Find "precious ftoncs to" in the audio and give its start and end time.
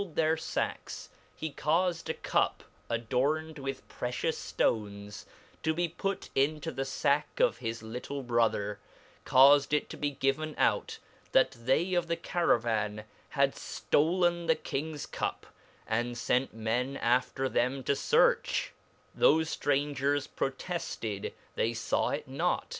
3.87-5.75